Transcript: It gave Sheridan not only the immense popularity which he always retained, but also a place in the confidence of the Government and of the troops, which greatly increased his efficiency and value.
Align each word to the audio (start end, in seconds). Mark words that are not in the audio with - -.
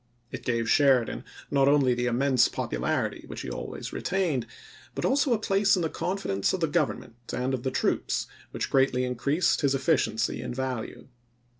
It 0.31 0.43
gave 0.43 0.67
Sheridan 0.67 1.23
not 1.51 1.67
only 1.67 1.93
the 1.93 2.07
immense 2.07 2.47
popularity 2.47 3.25
which 3.27 3.41
he 3.41 3.51
always 3.51 3.93
retained, 3.93 4.47
but 4.95 5.05
also 5.05 5.31
a 5.31 5.37
place 5.37 5.75
in 5.75 5.83
the 5.83 5.91
confidence 5.91 6.53
of 6.53 6.59
the 6.59 6.65
Government 6.65 7.15
and 7.31 7.53
of 7.53 7.61
the 7.61 7.69
troops, 7.69 8.25
which 8.49 8.71
greatly 8.71 9.03
increased 9.05 9.61
his 9.61 9.75
efficiency 9.75 10.41
and 10.41 10.55
value. 10.55 11.07